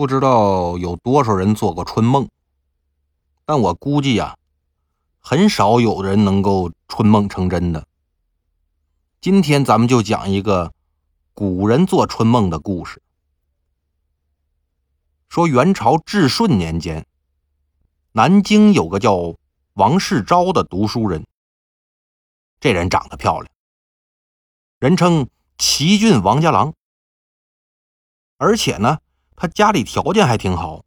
[0.00, 2.26] 不知道有多少人做过春梦，
[3.44, 4.38] 但我估计呀，
[5.18, 7.86] 很少有人能够春梦成真的。
[9.20, 10.72] 今天咱们就讲一个
[11.34, 13.02] 古人做春梦的故事。
[15.28, 17.06] 说元朝至顺年间，
[18.12, 19.36] 南京有个叫
[19.74, 21.26] 王世昭的读书人，
[22.58, 23.52] 这人长得漂亮，
[24.78, 25.28] 人称
[25.58, 26.72] 齐郡王家郎，
[28.38, 28.98] 而且呢。
[29.40, 30.84] 他家里条件还挺好，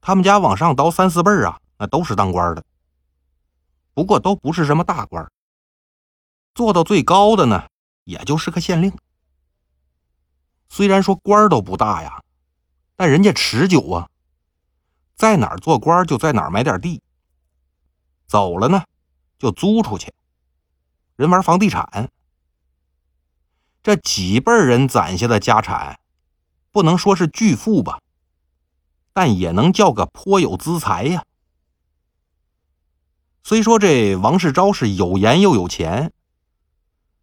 [0.00, 2.64] 他们家往上倒三四辈儿啊，那都是当官的，
[3.94, 5.30] 不过都不是什么大官，
[6.52, 7.68] 做到最高的呢，
[8.02, 8.92] 也就是个县令。
[10.68, 12.24] 虽然说官都不大呀，
[12.96, 14.10] 但人家持久啊，
[15.14, 17.00] 在哪儿做官就在哪儿买点地，
[18.26, 18.82] 走了呢
[19.38, 20.12] 就租出去，
[21.14, 22.10] 人玩房地产，
[23.80, 26.00] 这几辈人攒下的家产。
[26.70, 28.00] 不能说是巨富吧，
[29.12, 31.24] 但也能叫个颇有资财呀。
[33.42, 36.12] 虽说这王世昭是有颜又有钱，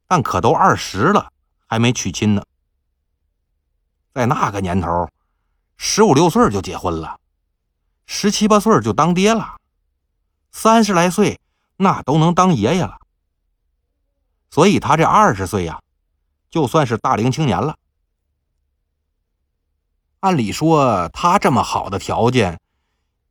[0.08, 1.32] 但可都二十了，
[1.68, 2.44] 还没娶亲呢。
[4.14, 5.08] 在那个年头，
[5.78, 7.20] 十五六岁就结婚了，
[8.06, 9.58] 十七八岁就当爹了，
[10.52, 11.40] 三十来岁
[11.78, 12.98] 那都能当爷爷了。
[14.50, 15.82] 所以他这二十岁呀，
[16.50, 17.78] 就算是大龄青年了。
[20.26, 22.60] 按理说，他这么好的条件，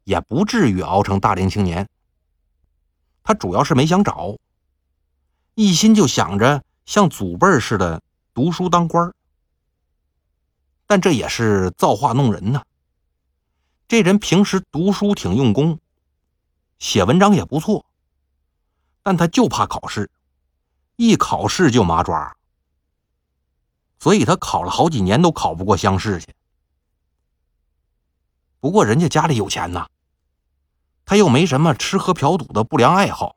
[0.05, 1.89] 也不至于熬成大龄青年。
[3.25, 4.37] 他主要是没想找，
[5.57, 8.01] 一心就想着像祖辈似的
[8.33, 9.13] 读书当官
[10.87, 12.63] 但这也是造化弄人呐。
[13.89, 15.81] 这人平时读书挺用功，
[16.79, 17.85] 写文章也不错，
[19.03, 20.09] 但他就怕考试，
[20.95, 22.37] 一考试就麻抓，
[23.99, 26.29] 所以他考了好几年都考不过乡试去。
[28.65, 29.89] 不过人家家里有钱呐，
[31.05, 33.37] 他又没什么吃喝嫖赌的不良爱好，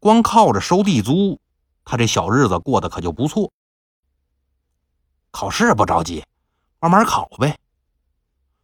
[0.00, 1.38] 光靠着收地租，
[1.84, 3.52] 他这小日子过得可就不错。
[5.30, 6.24] 考试不着急，
[6.80, 7.60] 慢慢考呗，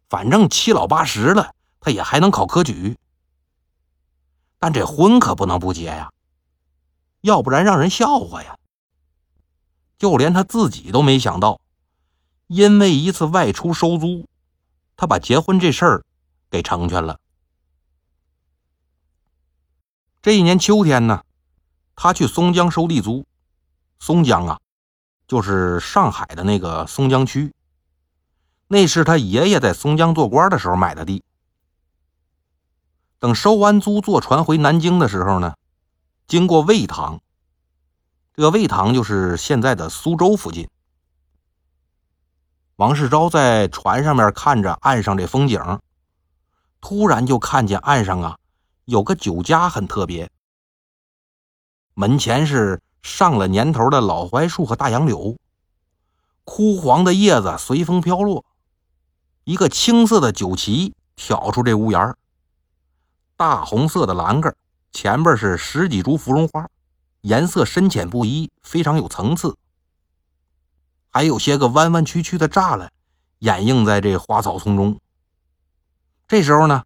[0.09, 2.97] 反正七老八十了，他也还能考科举。
[4.59, 6.11] 但这婚可不能不结呀，
[7.21, 8.57] 要不然让人笑话呀。
[9.97, 11.61] 就连他自己都没想到，
[12.47, 14.25] 因为一次外出收租。
[14.97, 16.05] 他把结婚这事儿
[16.49, 17.19] 给成全了。
[20.21, 21.23] 这一年秋天呢，
[21.95, 23.25] 他去松江收地租。
[23.99, 24.59] 松江啊，
[25.27, 27.53] 就是上海的那个松江区。
[28.67, 31.23] 那是他爷爷在松江做官的时候买的地。
[33.19, 35.55] 等收完租，坐船回南京的时候呢，
[36.27, 37.21] 经过魏塘。
[38.33, 40.67] 这个魏塘就是现在的苏州附近。
[42.77, 45.79] 王世昭在船上面看着岸上这风景，
[46.81, 48.37] 突然就看见岸上啊
[48.83, 50.29] 有个酒家很特别。
[51.93, 55.37] 门前是上了年头的老槐树和大杨柳，
[56.43, 58.43] 枯黄的叶子随风飘落。
[59.45, 62.13] 一个青色的酒旗挑出这屋檐
[63.37, 64.53] 大红色的栏杆
[64.91, 66.67] 前边是十几株芙蓉花，
[67.21, 69.55] 颜色深浅不一，非常有层次。
[71.15, 72.91] 还有些个弯弯曲曲的栅栏，
[73.39, 74.99] 掩映在这花草丛中。
[76.27, 76.83] 这时候呢，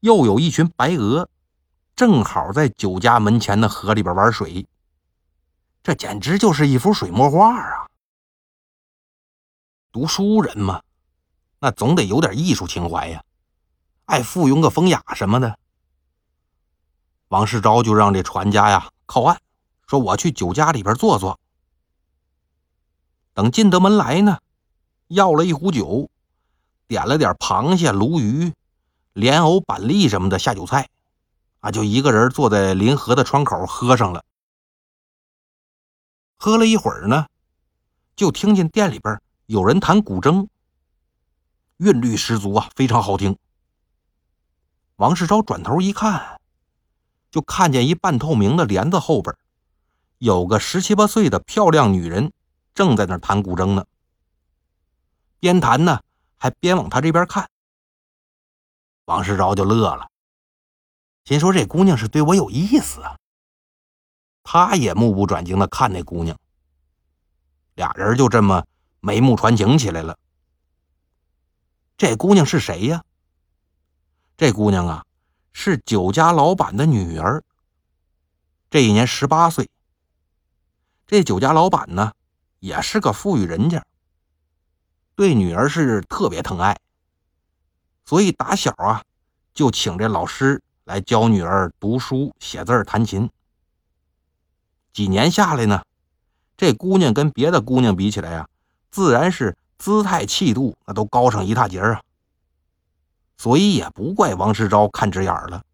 [0.00, 1.28] 又有一群白鹅，
[1.94, 4.66] 正好在酒家门前的河里边玩水。
[5.82, 7.86] 这简直就是一幅水墨画啊！
[9.92, 10.80] 读书人嘛，
[11.58, 13.22] 那总得有点艺术情怀呀，
[14.06, 15.58] 爱附庸个风雅什么的。
[17.28, 19.38] 王世昭就让这船家呀靠岸，
[19.86, 21.38] 说：“我去酒家里边坐坐。”
[23.32, 24.38] 等进得门来呢，
[25.08, 26.10] 要了一壶酒，
[26.86, 28.52] 点了点螃蟹、鲈鱼、
[29.12, 30.88] 莲藕、板栗什么的下酒菜，
[31.60, 34.24] 啊，就一个人坐在临河的窗口喝上了。
[36.36, 37.26] 喝了一会儿呢，
[38.16, 40.48] 就听见店里边有人弹古筝，
[41.76, 43.38] 韵律十足啊，非常好听。
[44.96, 46.40] 王世超转头一看，
[47.30, 49.34] 就看见一半透明的帘子后边，
[50.18, 52.32] 有个十七八岁的漂亮女人。
[52.74, 53.86] 正在那弹古筝呢，
[55.38, 56.00] 边弹呢
[56.36, 57.48] 还边往他这边看。
[59.04, 60.08] 王世昭就乐了，
[61.24, 63.16] 心说这姑娘是对我有意思啊。
[64.42, 66.38] 他也目不转睛的看那姑娘，
[67.74, 68.66] 俩人就这么
[69.00, 70.18] 眉目传情起来了。
[71.96, 73.04] 这姑娘是谁呀？
[74.36, 75.04] 这姑娘啊，
[75.52, 77.42] 是酒家老板的女儿，
[78.70, 79.68] 这一年十八岁。
[81.06, 82.12] 这酒家老板呢？
[82.60, 83.84] 也是个富裕人家，
[85.16, 86.78] 对女儿是特别疼爱，
[88.04, 89.02] 所以打小啊
[89.52, 93.28] 就请这老师来教女儿读书、写字、弹琴。
[94.92, 95.82] 几年下来呢，
[96.56, 98.48] 这姑娘跟别的姑娘比起来呀，
[98.90, 102.02] 自然是姿态气度那都高上一大截啊。
[103.38, 105.64] 所以也不怪王世昭看直眼了。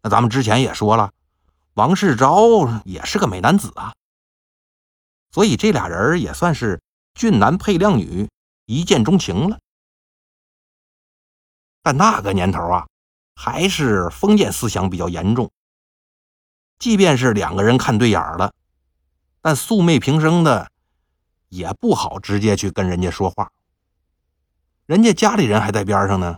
[0.00, 1.12] 那咱们之前也说了，
[1.74, 3.92] 王世昭也是个美男子啊，
[5.30, 6.80] 所以这俩人也算是
[7.14, 8.28] 俊男配靓女，
[8.66, 9.58] 一见钟情了。
[11.82, 12.86] 但那个年头啊，
[13.34, 15.50] 还是封建思想比较严重。
[16.78, 18.52] 即便是两个人看对眼了，
[19.40, 20.70] 但素昧平生的
[21.48, 23.50] 也不好直接去跟人家说话。
[24.86, 26.36] 人家家里人还在边上呢，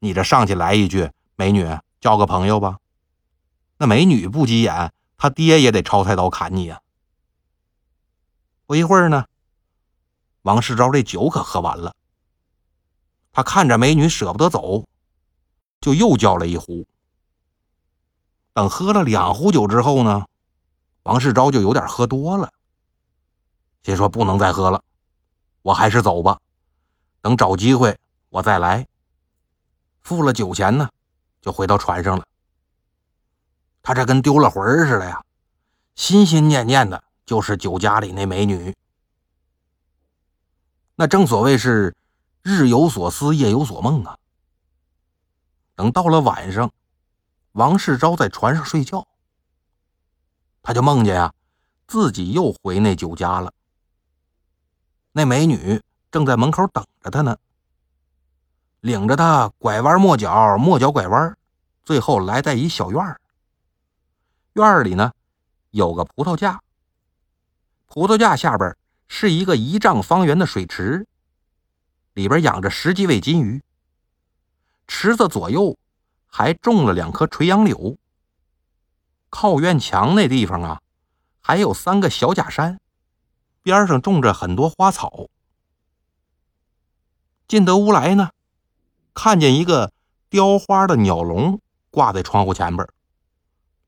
[0.00, 1.66] 你这上去来一句“美女”。
[2.02, 2.78] 交个朋友吧，
[3.78, 6.81] 那美女不急眼，他爹也得抄菜刀砍你呀。
[8.72, 9.26] 不一会儿呢，
[10.40, 11.94] 王世昭这酒可喝完了，
[13.30, 14.86] 他看着美女舍不得走，
[15.82, 16.86] 就又叫了一壶。
[18.54, 20.24] 等喝了两壶酒之后呢，
[21.02, 22.50] 王世昭就有点喝多了，
[23.82, 24.82] 心说不能再喝了，
[25.60, 26.40] 我还是走吧，
[27.20, 28.86] 等找机会我再来。
[30.00, 30.88] 付了酒钱呢。
[31.42, 32.24] 就回到船上了。
[33.82, 35.22] 他这跟丢了魂似的呀，
[35.94, 38.74] 心心念念的就是酒家里那美女。
[40.94, 41.96] 那正所谓是
[42.42, 44.18] 日有所思，夜有所梦啊。
[45.74, 46.70] 等到了晚上，
[47.52, 49.06] 王世昭在船上睡觉，
[50.62, 51.34] 他就梦见呀，
[51.88, 53.52] 自己又回那酒家了。
[55.12, 57.36] 那美女正在门口等着他呢。
[58.80, 61.36] 领着他拐弯抹角，抹角拐弯，
[61.84, 63.20] 最后来在一小院儿。
[64.52, 65.12] 院儿里呢，
[65.70, 66.61] 有个葡萄架。
[67.94, 68.74] 葡萄架下边
[69.06, 71.06] 是一个一丈方圆的水池，
[72.14, 73.62] 里边养着十几尾金鱼。
[74.88, 75.76] 池子左右
[76.26, 77.98] 还种了两棵垂杨柳。
[79.28, 80.80] 靠院墙那地方啊，
[81.42, 82.80] 还有三个小假山，
[83.62, 85.28] 边上种着很多花草。
[87.46, 88.30] 进得屋来呢。
[89.12, 89.92] 看见一个
[90.30, 91.60] 雕花的鸟笼
[91.90, 92.88] 挂在窗户前边，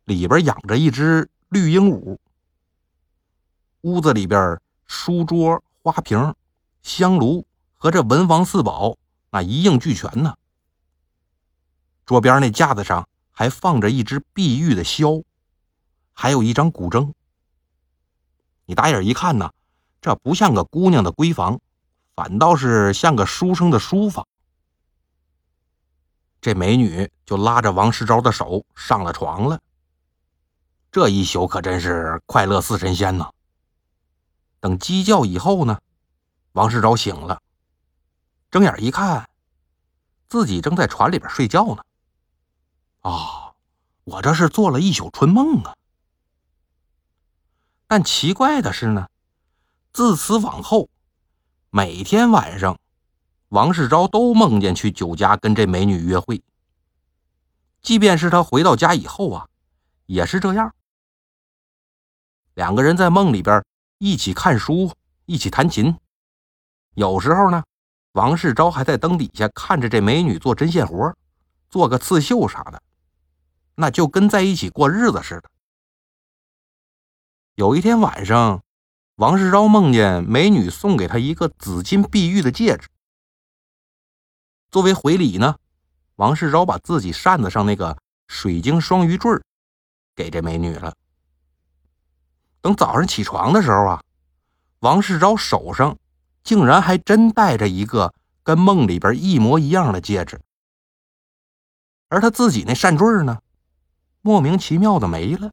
[0.05, 2.19] 里边养着一只绿鹦鹉。
[3.85, 6.35] 屋子里边书桌、花瓶、
[6.83, 8.97] 香炉和这文房四宝
[9.29, 10.35] 那一应俱全呢。
[12.07, 15.23] 桌边那架子上还放着一只碧玉的箫，
[16.15, 17.13] 还有一张古筝。
[18.65, 19.53] 你打眼一看呢，
[20.01, 21.61] 这不像个姑娘的闺房，
[22.15, 24.27] 反倒是像个书生的书房。
[26.41, 29.61] 这美女就拉着王世昭的手上了床了。
[30.91, 33.31] 这一宿可真是快乐似神仙呐！
[34.65, 35.79] 等鸡叫以后呢，
[36.53, 37.43] 王世昭醒了，
[38.51, 39.29] 睁眼一看，
[40.27, 41.85] 自己正在船里边睡觉呢。
[43.01, 43.53] 啊，
[44.05, 45.77] 我这是做了一宿春梦啊！
[47.87, 49.07] 但奇怪的是呢，
[49.93, 50.89] 自此往后，
[51.69, 52.79] 每天晚上。
[53.51, 56.43] 王世昭都梦见去酒家跟这美女约会，
[57.83, 59.47] 即便是他回到家以后啊，
[60.07, 60.75] 也是这样。
[62.55, 63.63] 两个人在梦里边
[64.05, 64.93] 一起看书，
[65.25, 65.97] 一起弹琴，
[66.93, 67.65] 有时候呢，
[68.13, 71.17] 王世昭还在灯底下看着这美女做针线活，
[71.71, 72.83] 做个刺绣啥的，
[73.75, 75.51] 那就跟在一起过日子似的。
[77.55, 78.63] 有一天晚上，
[79.15, 82.87] 王世昭梦见美女送给他一个紫金碧玉的戒指。
[84.71, 85.57] 作为回礼呢，
[86.17, 87.97] 王世昭把自己扇子上那个
[88.29, 89.41] 水晶双鱼坠
[90.15, 90.95] 给这美女了。
[92.65, 94.03] 等早上起床的时候啊，
[94.79, 95.99] 王世昭手上
[96.43, 100.41] 竟然还真戴着一个跟梦里边一模一样的戒指，
[102.09, 103.39] 而他自己那扇坠呢，
[104.23, 105.53] 莫名其妙的没了。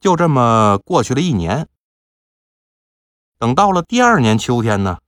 [0.00, 1.68] 就这么过去了一年，
[3.36, 4.98] 等到了第二年秋天呢。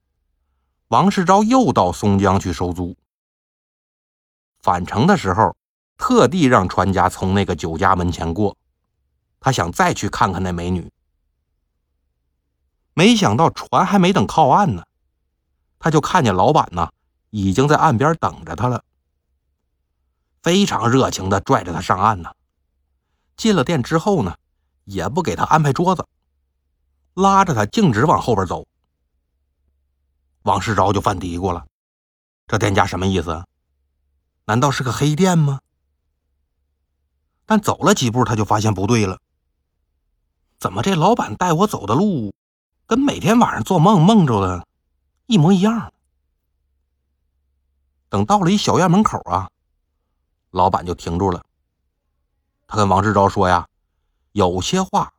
[0.89, 2.95] 王世昭又到松江去收租。
[4.61, 5.55] 返程的时候，
[5.97, 8.55] 特地让船家从那个酒家门前过，
[9.43, 10.89] 他想再去看看那美女。
[12.93, 14.85] 没想到船还没等靠岸呢，
[15.79, 16.89] 他就看见老板呢
[17.29, 18.85] 已经在岸边等着他了，
[20.41, 22.31] 非常热情的拽着他上岸呢。
[23.35, 24.37] 进了店之后呢，
[24.85, 26.07] 也不给他安排桌子，
[27.13, 28.65] 拉着他径直往后边走。
[30.43, 31.65] 王世昭就犯嘀咕了
[32.47, 33.43] ：“这店家什么意思？
[34.45, 35.59] 难道是个黑店吗？”
[37.45, 39.19] 但走了几步，他就发现不对了。
[40.63, 42.33] 怎么这老板带我走的路
[42.87, 44.65] 跟每天晚上做梦梦着的
[45.25, 45.91] 一模一样。
[48.07, 49.49] 等到了一小院门口啊，
[50.51, 51.43] 老板就停住了。
[52.65, 53.67] 他跟王志昭说呀
[54.31, 55.13] ：“有些话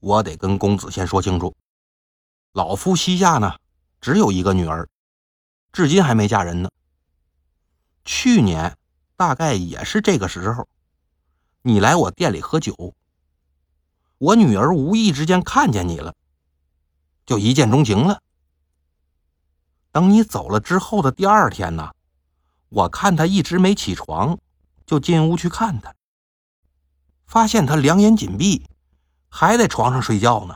[0.00, 1.54] 我得跟公子先说清楚。
[2.50, 3.58] 老夫膝下呢，
[4.00, 4.88] 只有一个女儿，
[5.70, 6.68] 至今还没嫁人呢。
[8.04, 8.76] 去年
[9.14, 10.66] 大概也是这个时候，
[11.62, 12.92] 你来我店里喝酒，
[14.20, 16.14] 我女儿无意之间看见你了，
[17.24, 18.20] 就一见钟情了。
[19.92, 21.94] 等你走了之后的第二天呢，
[22.68, 24.38] 我看她一直没起床，
[24.84, 25.94] 就进屋去看她。”
[27.26, 28.66] 发现他两眼紧闭，
[29.30, 30.54] 还在床上睡觉呢，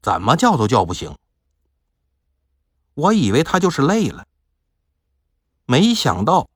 [0.00, 1.16] 怎么叫都叫不醒。
[2.94, 4.24] 我以为他就是累了，
[5.66, 6.48] 没想到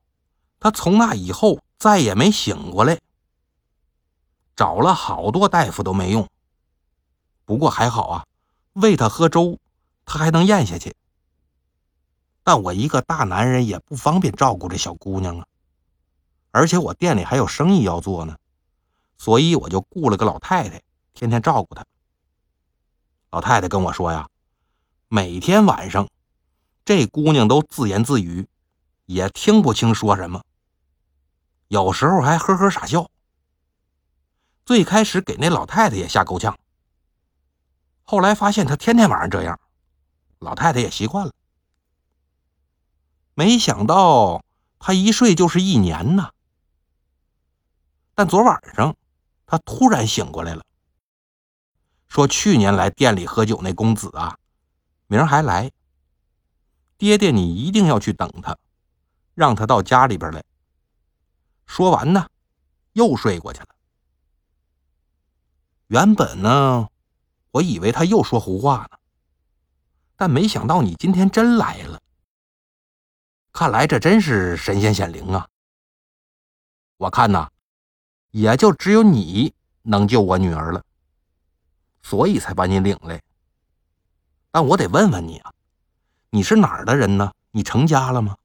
[0.59, 2.97] 他从那以后再也没醒过来。
[4.55, 6.27] 找了好多大夫都没用，
[7.45, 8.25] 不过还好啊，
[8.73, 9.59] 喂他喝粥，
[10.05, 10.95] 他还能咽下去。
[12.43, 15.47] 但我一个大男人也不方便照顾这小姑娘啊，
[16.51, 18.35] 而且我店里还有生意要做呢。
[19.17, 20.81] 所以我就雇了个老太太，
[21.13, 21.85] 天天照顾她。
[23.31, 24.27] 老太太跟我说呀，
[25.07, 26.07] 每天晚上，
[26.83, 28.47] 这姑娘都自言自语，
[29.05, 30.43] 也听不清说什么，
[31.69, 33.09] 有时候还呵呵傻笑。
[34.65, 36.57] 最开始给那老太太也吓够呛，
[38.03, 39.59] 后来发现她天天晚上这样，
[40.39, 41.33] 老太太也习惯了。
[43.33, 44.43] 没想到
[44.79, 46.31] 她一睡就是一年呢。
[48.15, 48.95] 但昨晚上。
[49.45, 50.63] 他突然醒过来了，
[52.07, 54.39] 说：“去年来店里喝酒那公子啊，
[55.05, 55.69] 明儿还来。
[56.97, 58.57] 爹爹，你一定要去等他，
[59.35, 60.43] 让他到家里边来。”
[61.67, 62.27] 说完呢，
[62.93, 63.72] 又睡过去了。
[65.87, 66.87] 原本呢，
[67.51, 68.97] 我以为他又说胡话呢，
[70.15, 72.01] 但没想到你今天真来了。
[73.51, 75.47] 看来这真是神仙显灵啊！
[76.97, 77.49] 我看呐。
[78.31, 80.83] 也就只有你能救我女儿了，
[82.01, 83.21] 所以才把你领来。
[84.49, 85.53] 但我得问问你啊，
[86.31, 87.31] 你是哪儿的人呢？
[87.51, 88.35] 你成家了吗？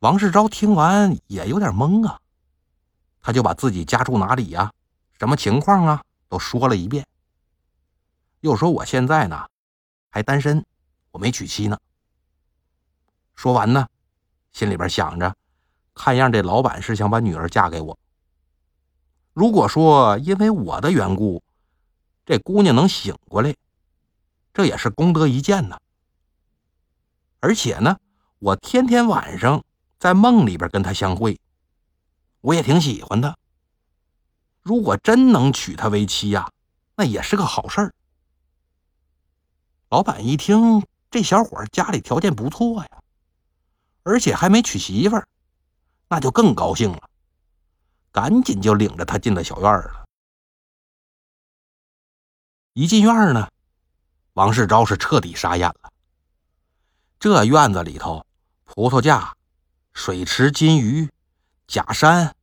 [0.00, 2.20] 王世昭听完也有点懵啊，
[3.22, 4.70] 他就把自己家住哪里呀、
[5.18, 7.06] 什么情况啊，都说了一遍。
[8.40, 9.46] 又说我现在呢
[10.10, 10.64] 还单身，
[11.10, 11.78] 我没娶妻呢。
[13.34, 13.88] 说完呢，
[14.52, 15.34] 心里边想着。
[15.94, 17.98] 看样，这老板是想把女儿嫁给我。
[19.32, 21.42] 如果说因为我的缘故，
[22.24, 23.54] 这姑娘能醒过来，
[24.52, 25.78] 这也是功德一件呢。
[27.40, 27.98] 而且呢，
[28.38, 29.64] 我天天晚上
[29.98, 31.40] 在梦里边跟她相会，
[32.42, 33.36] 我也挺喜欢她。
[34.66, 36.50] 如果真能娶她为妻呀，
[36.96, 37.94] 那也是个好事儿。
[39.90, 42.88] 老板一听，这小伙家里条件不错呀，
[44.02, 45.28] 而且还没娶媳妇儿。
[46.08, 47.08] 那就更高兴了，
[48.10, 50.04] 赶紧就领着他进了小院了。
[52.72, 53.48] 一进院呢，
[54.32, 55.92] 王世昭是彻底傻眼了。
[57.20, 58.26] 这院子里头，
[58.64, 59.32] 葡萄架、
[59.92, 61.08] 水池、金鱼、
[61.68, 62.34] 假山、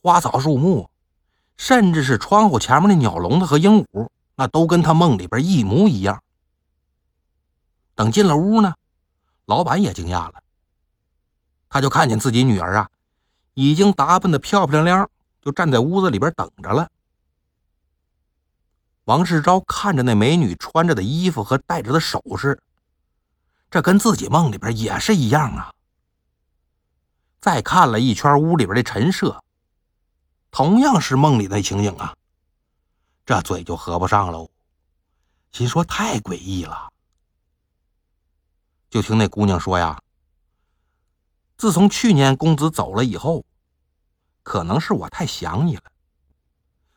[0.00, 0.88] 花草树木，
[1.56, 6.22] 甚至是窗户前面的鸟笼子和鹦鹉，那都跟他梦里边一模一样。
[7.94, 8.74] 等进了屋呢，
[9.46, 10.42] 老板也惊讶了，
[11.68, 12.90] 他就看见自己女儿啊。
[13.54, 15.10] 已经打扮的漂漂亮亮，
[15.40, 16.90] 就站在屋子里边等着了。
[19.04, 22.60] 王世昭看着那美女穿着的衣服和戴着的首饰，
[23.70, 25.72] 这跟自己梦里边也是一样啊。
[27.40, 29.42] 再看了一圈屋里边的陈设，
[30.50, 32.16] 同样是梦里的情景啊，
[33.24, 34.50] 这嘴就合不上喽，
[35.52, 36.92] 心说太诡异了。
[38.88, 40.00] 就听那姑娘说呀。
[41.58, 43.44] 自从去年公子走了以后，
[44.42, 45.82] 可能是我太想你了，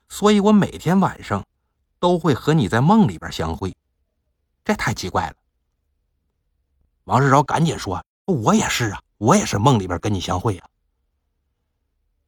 [0.10, 1.46] 所以我每天晚上
[1.98, 3.74] 都会和你在梦里边相会，
[4.66, 5.36] 这太奇怪了。
[7.06, 10.68] 王世昭赶紧说：“我也是啊，我也是梦里边跟你相会啊。”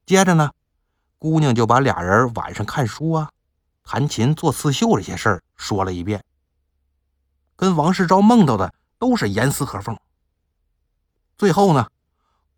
[0.07, 0.51] 接着呢，
[1.21, 3.29] 姑娘就把俩人晚上看书啊、
[3.83, 6.25] 弹琴、做刺绣这些事儿说了一遍，
[7.55, 9.95] 跟王世昭梦到的都是严丝合缝。
[11.37, 11.87] 最后呢。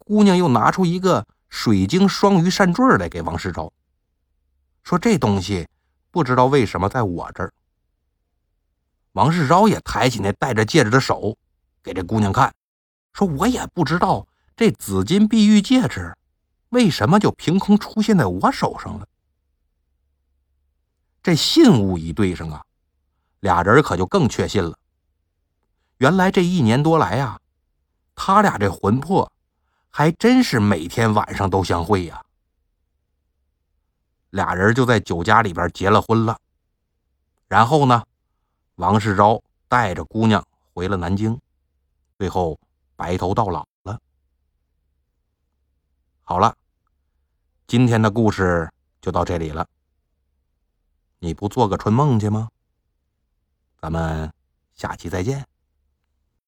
[0.05, 3.71] 姑娘又拿出一个水晶双鱼扇坠来给王世昭，
[4.83, 5.65] 说：“这东西
[6.11, 7.53] 不知道为什么在我这儿。”
[9.13, 11.37] 王世昭也抬起那戴着戒指的手，
[11.81, 12.53] 给这姑娘看，
[13.13, 14.27] 说：“我也不知道
[14.57, 16.13] 这紫金碧玉戒指
[16.73, 19.07] 为什么就凭空出现在我手上了。”
[21.23, 22.65] 这信物一对上啊，
[23.39, 24.77] 俩人可就更确信了。
[25.97, 27.39] 原来这一年多来呀，
[28.13, 29.31] 他俩这魂魄
[29.89, 32.21] 还真是每天晚上都相会呀。
[34.31, 36.37] 俩人就在酒家里边结了婚了。
[37.47, 38.03] 然后呢，
[38.75, 41.39] 王世昭带着姑娘回了南京，
[42.17, 42.59] 最后
[42.95, 43.99] 白头到老了。
[46.23, 46.53] 好了，
[47.65, 49.67] 今天的故事就到这里了。
[51.19, 52.49] 你不做个春梦去吗？
[53.81, 54.31] 咱们
[54.73, 55.45] 下期再见。